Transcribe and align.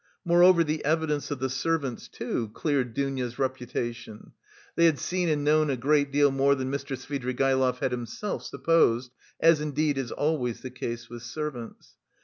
Moreover, 0.25 0.63
the 0.63 0.83
evidence 0.83 1.29
of 1.29 1.37
the 1.37 1.47
servants, 1.47 2.07
too, 2.07 2.49
cleared 2.55 2.95
Dounia's 2.95 3.37
reputation; 3.37 4.31
they 4.75 4.85
had 4.85 4.97
seen 4.97 5.29
and 5.29 5.43
known 5.43 5.69
a 5.69 5.77
great 5.77 6.11
deal 6.11 6.31
more 6.31 6.55
than 6.55 6.71
Mr. 6.71 6.97
Svidrigaïlov 6.97 7.77
had 7.77 7.91
himself 7.91 8.41
supposed 8.43 9.11
as 9.39 9.61
indeed 9.61 9.99
is 9.99 10.11
always 10.11 10.61
the 10.61 10.71
case 10.71 11.07
with 11.07 11.21
servants. 11.21 11.97